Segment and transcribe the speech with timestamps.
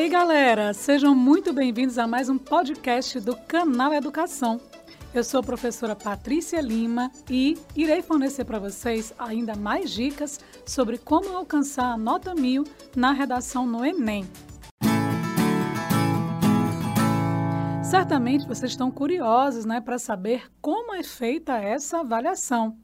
[0.00, 0.72] aí, galera?
[0.72, 4.58] Sejam muito bem-vindos a mais um podcast do Canal Educação.
[5.12, 10.96] Eu sou a professora Patrícia Lima e irei fornecer para vocês ainda mais dicas sobre
[10.96, 12.64] como alcançar a nota mil
[12.96, 14.26] na redação no Enem.
[17.84, 22.74] Certamente vocês estão curiosos né, para saber como é feita essa avaliação.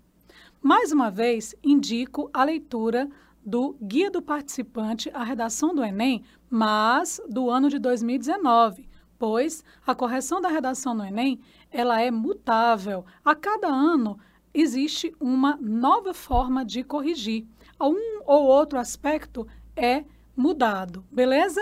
[0.61, 3.09] Mais uma vez, indico a leitura
[3.47, 9.95] do Guia do Participante à Redação do Enem, mas do ano de 2019, pois a
[9.95, 13.05] correção da redação no Enem ela é mutável.
[13.25, 14.19] A cada ano
[14.53, 17.47] existe uma nova forma de corrigir.
[17.81, 20.05] Um ou outro aspecto é
[20.35, 21.61] mudado, beleza?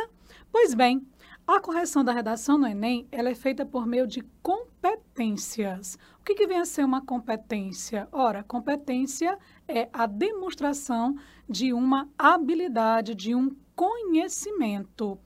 [0.53, 1.05] Pois bem,
[1.47, 5.99] a correção da redação no Enem ela é feita por meio de competências.
[6.19, 8.09] O que, que vem a ser uma competência?
[8.11, 11.15] Ora, competência é a demonstração
[11.49, 15.19] de uma habilidade, de um conhecimento.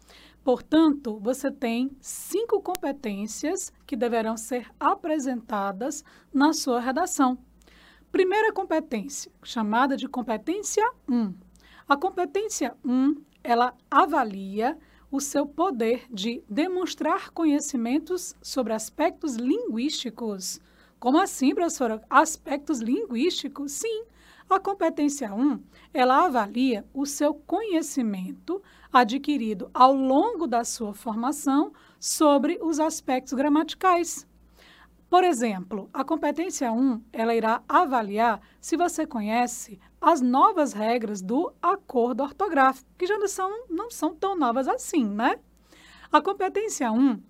[0.42, 6.02] Portanto, você tem cinco competências que deverão ser apresentadas
[6.33, 7.39] na sua redação.
[8.11, 11.34] Primeira competência, chamada de competência 1.
[11.86, 14.77] A competência 1, ela avalia
[15.11, 20.61] o seu poder de demonstrar conhecimentos sobre aspectos linguísticos.
[21.01, 22.03] Como assim, professora?
[22.11, 23.73] Aspectos linguísticos?
[23.73, 24.05] Sim.
[24.51, 32.59] A competência 1, ela avalia o seu conhecimento adquirido ao longo da sua formação sobre
[32.62, 34.27] os aspectos gramaticais.
[35.11, 41.51] Por exemplo, a competência 1, ela irá avaliar se você conhece as novas regras do
[41.62, 45.39] acordo ortográfico, que já não são, não são tão novas assim, né?
[46.12, 47.23] A competência 1,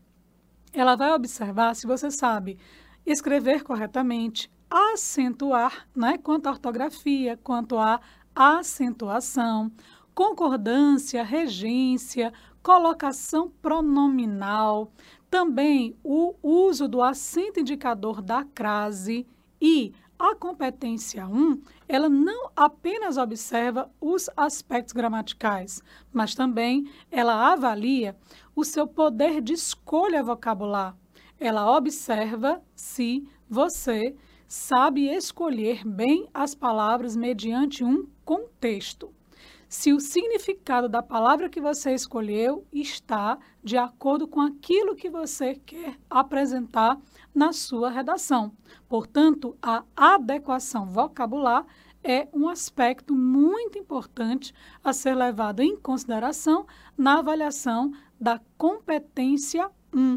[0.72, 2.58] ela vai observar se você sabe
[3.06, 8.00] escrever corretamente, acentuar, né, quanto à ortografia, quanto à
[8.34, 9.72] acentuação,
[10.14, 14.92] concordância, regência, colocação pronominal,
[15.30, 19.26] também o uso do acento indicador da crase
[19.60, 25.80] e a competência 1, ela não apenas observa os aspectos gramaticais,
[26.12, 28.16] mas também ela avalia
[28.54, 30.96] o seu poder de escolha vocabular.
[31.38, 34.16] Ela observa se você
[34.48, 39.14] sabe escolher bem as palavras mediante um contexto
[39.68, 45.56] se o significado da palavra que você escolheu está de acordo com aquilo que você
[45.56, 46.98] quer apresentar
[47.34, 48.52] na sua redação.
[48.88, 51.66] Portanto, a adequação vocabular
[52.02, 60.16] é um aspecto muito importante a ser levado em consideração na avaliação da competência 1.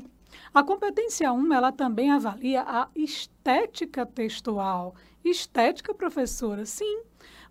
[0.53, 4.95] A competência 1, ela também avalia a estética textual.
[5.23, 6.65] Estética, professora?
[6.65, 7.03] Sim.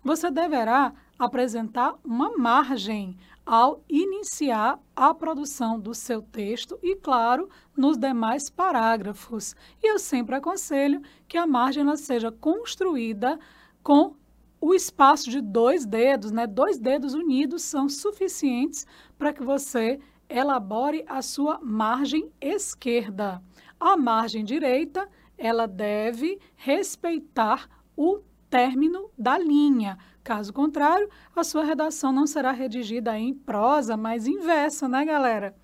[0.03, 0.93] Você deverá
[1.25, 3.15] apresentar uma margem
[3.45, 9.55] ao iniciar a produção do seu texto e, claro, nos demais parágrafos.
[9.83, 13.39] E eu sempre aconselho que a margem ela seja construída
[13.83, 14.15] com
[14.59, 16.45] o espaço de dois dedos, né?
[16.45, 18.85] Dois dedos unidos são suficientes
[19.17, 19.99] para que você
[20.29, 23.41] elabore a sua margem esquerda.
[23.79, 27.67] A margem direita, ela deve respeitar
[27.97, 29.97] o término da linha.
[30.23, 35.55] Caso contrário, a sua redação não será redigida em prosa, mas em verso, né, galera?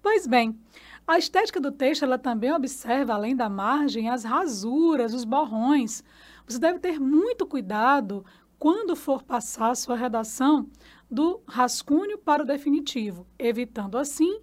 [0.00, 0.58] Pois bem,
[1.06, 6.02] a estética do texto ela também observa, além da margem, as rasuras, os borrões.
[6.46, 8.24] Você deve ter muito cuidado
[8.58, 10.66] quando for passar a sua redação
[11.10, 14.40] do rascunho para o definitivo, evitando assim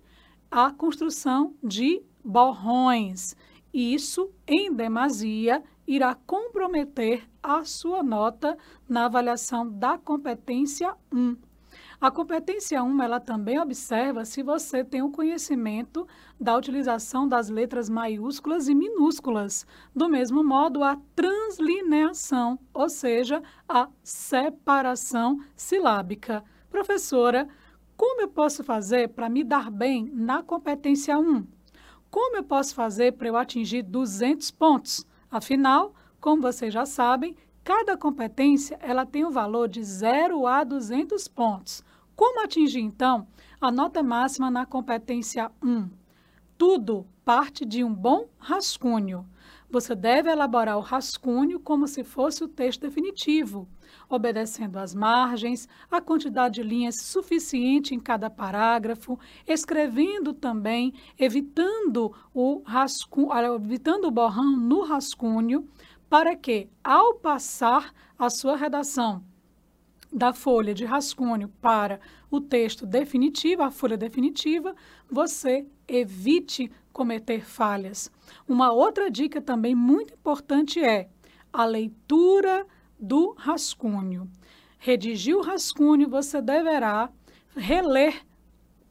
[0.51, 3.35] a construção de borrões.
[3.73, 8.57] Isso, em demasia, irá comprometer a sua nota
[8.87, 11.35] na avaliação da competência 1.
[11.99, 16.07] A competência 1, ela também observa se você tem o conhecimento
[16.39, 19.65] da utilização das letras maiúsculas e minúsculas.
[19.95, 26.43] Do mesmo modo, a translineação, ou seja, a separação silábica.
[26.69, 27.47] Professora,
[27.95, 31.47] como eu posso fazer para me dar bem na competência 1?
[32.09, 35.07] Como eu posso fazer para eu atingir 200 pontos?
[35.33, 40.63] Afinal, como vocês já sabem, cada competência ela tem o um valor de 0 a
[40.63, 41.83] 200 pontos.
[42.15, 43.27] Como atingir, então,
[43.59, 45.89] a nota máxima na competência 1?
[46.55, 49.27] Tudo parte de um bom rascunho.
[49.73, 53.67] Você deve elaborar o rascunho como se fosse o texto definitivo,
[54.07, 59.17] obedecendo às margens, a quantidade de linhas suficiente em cada parágrafo,
[59.47, 65.67] escrevendo também, evitando o rascunho, evitando o borrão no rascunho,
[66.07, 69.23] para que, ao passar a sua redação
[70.11, 71.99] da folha de rascunho para
[72.29, 74.75] o texto definitivo, a folha definitiva,
[75.09, 78.09] você evite cometer falhas.
[78.47, 81.09] Uma outra dica também muito importante é
[81.51, 82.65] a leitura
[82.97, 84.29] do rascunho.
[84.77, 87.09] Redigir o rascunho, você deverá
[87.55, 88.23] reler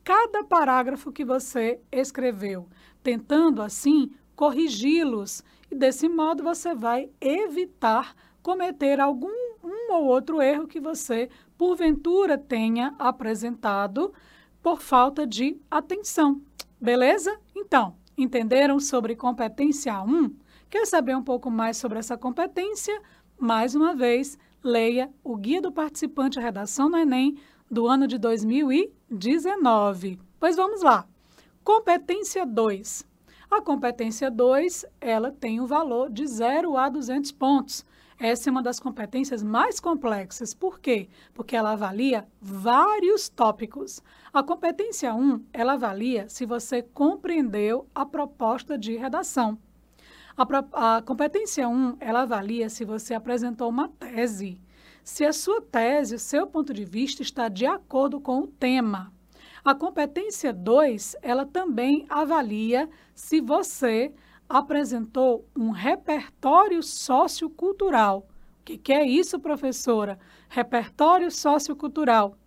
[0.04, 2.68] cada parágrafo que você escreveu,
[3.02, 9.30] tentando assim corrigi-los e desse modo você vai evitar cometer algum
[9.62, 14.12] um ou outro erro que você porventura tenha apresentado
[14.62, 16.40] por falta de atenção.
[16.82, 17.38] Beleza?
[17.54, 20.34] Então, entenderam sobre competência 1?
[20.68, 23.00] Quer saber um pouco mais sobre essa competência?
[23.38, 27.38] Mais uma vez, leia o Guia do Participante à Redação no Enem
[27.70, 30.18] do ano de 2019.
[30.40, 31.06] Pois vamos lá.
[31.62, 33.06] Competência 2.
[33.48, 37.86] A competência 2, ela tem o um valor de 0 a 200 pontos.
[38.18, 40.54] Essa é uma das competências mais complexas.
[40.54, 41.10] Por quê?
[41.34, 44.02] Porque ela avalia vários tópicos.
[44.34, 49.58] A competência 1, ela avalia se você compreendeu a proposta de redação.
[50.34, 54.58] A, a competência 1, ela avalia se você apresentou uma tese.
[55.04, 59.12] Se a sua tese, o seu ponto de vista está de acordo com o tema.
[59.62, 64.14] A competência 2, ela também avalia se você
[64.48, 68.26] apresentou um repertório sociocultural.
[68.60, 70.18] O que, que é isso, professora?
[70.48, 72.38] Repertório sociocultural.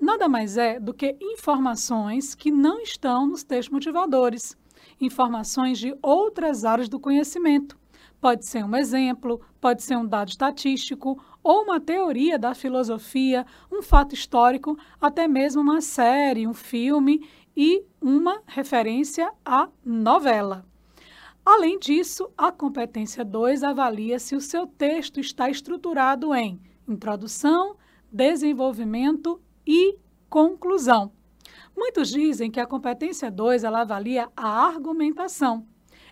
[0.00, 4.56] Nada mais é do que informações que não estão nos textos motivadores,
[4.98, 7.78] informações de outras áreas do conhecimento.
[8.18, 13.82] Pode ser um exemplo, pode ser um dado estatístico, ou uma teoria da filosofia, um
[13.82, 20.64] fato histórico, até mesmo uma série, um filme e uma referência à novela.
[21.44, 26.58] Além disso, a competência 2 avalia se o seu texto está estruturado em
[26.88, 27.76] introdução,
[28.10, 29.96] desenvolvimento e
[30.28, 31.12] conclusão.
[31.76, 35.64] Muitos dizem que a competência 2 ela avalia a argumentação.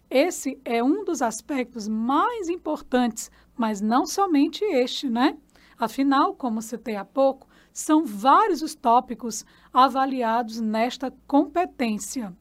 [0.09, 5.37] Esse é um dos aspectos mais importantes, mas não somente este, né?
[5.77, 12.33] Afinal, como citei há pouco, são vários os tópicos avaliados nesta competência.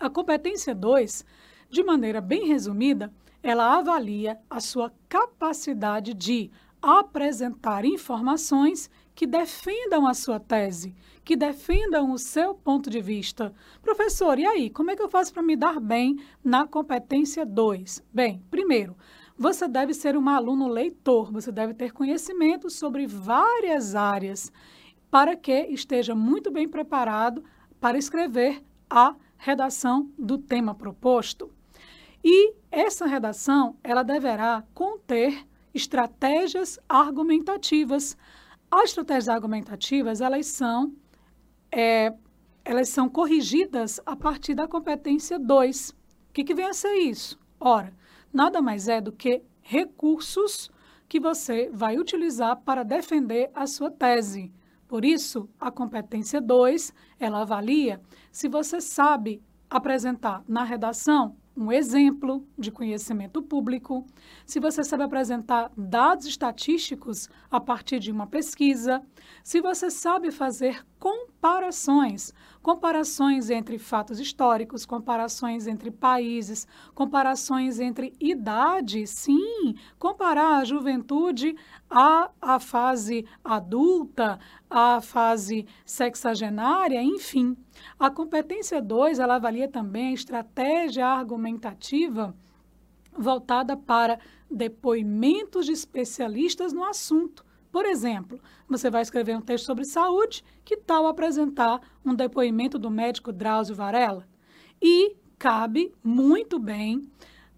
[0.00, 1.24] A competência 2
[1.70, 6.50] de maneira bem resumida, ela avalia a sua capacidade de
[6.84, 10.94] apresentar informações que defendam a sua tese,
[11.24, 13.54] que defendam o seu ponto de vista.
[13.80, 18.02] Professor, e aí, como é que eu faço para me dar bem na competência 2?
[18.12, 18.96] Bem, primeiro,
[19.36, 24.52] você deve ser um aluno leitor, você deve ter conhecimento sobre várias áreas
[25.10, 27.44] para que esteja muito bem preparado
[27.80, 31.50] para escrever a redação do tema proposto.
[32.22, 38.16] E essa redação, ela deverá conter estratégias argumentativas.
[38.76, 40.92] As estratégias argumentativas, elas são,
[41.70, 42.12] é,
[42.64, 45.90] elas são corrigidas a partir da competência 2.
[45.90, 45.94] O
[46.32, 47.38] que, que vem a ser isso?
[47.60, 47.94] Ora,
[48.32, 50.72] nada mais é do que recursos
[51.08, 54.52] que você vai utilizar para defender a sua tese.
[54.88, 58.00] Por isso, a competência 2, ela avalia
[58.32, 64.04] se você sabe apresentar na redação um exemplo de conhecimento público,
[64.44, 69.02] se você sabe apresentar dados estatísticos a partir de uma pesquisa,
[69.42, 72.32] se você sabe fazer comparações,
[72.64, 81.54] comparações entre fatos históricos, comparações entre países, comparações entre idades, sim, comparar a juventude
[81.90, 84.38] à, à fase adulta,
[84.70, 87.54] à fase sexagenária, enfim.
[88.00, 92.34] A competência 2, ela avalia também a estratégia argumentativa
[93.12, 94.18] voltada para
[94.50, 97.43] depoimentos de especialistas no assunto.
[97.74, 98.38] Por exemplo,
[98.68, 103.74] você vai escrever um texto sobre saúde, que tal apresentar um depoimento do médico Drauzio
[103.74, 104.28] Varela?
[104.80, 107.10] E cabe muito bem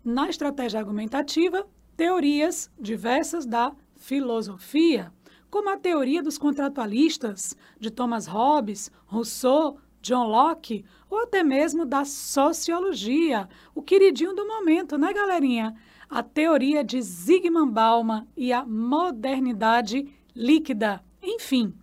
[0.02, 5.12] na estratégia argumentativa teorias diversas da filosofia,
[5.50, 12.06] como a teoria dos contratualistas de Thomas Hobbes, Rousseau, John Locke, ou até mesmo da
[12.06, 15.76] sociologia, o queridinho do momento, né, galerinha?
[16.08, 21.02] A teoria de Zygmunt Bauman e a modernidade líquida.
[21.22, 21.74] Enfim,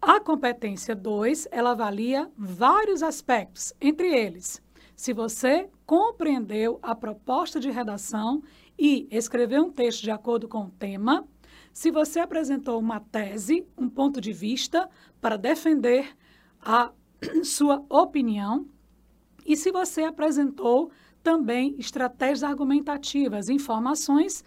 [0.00, 4.62] a competência 2, ela avalia vários aspectos, entre eles,
[4.96, 8.42] se você compreendeu a proposta de redação
[8.78, 11.28] e escreveu um texto de acordo com o tema,
[11.70, 14.88] se você apresentou uma tese, um ponto de vista
[15.20, 16.16] para defender
[16.60, 16.90] a
[17.44, 18.66] sua opinião
[19.44, 20.90] e se você apresentou
[21.26, 24.44] também estratégias argumentativas, informações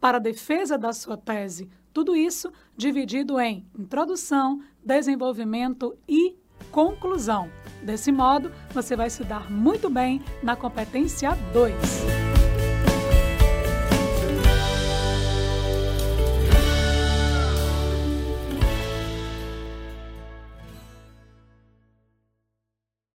[0.00, 6.36] para a defesa da sua tese, Tudo isso dividido em introdução, desenvolvimento e
[6.70, 7.50] conclusão.
[7.82, 12.29] Desse modo, você vai se dar muito bem na competência 2.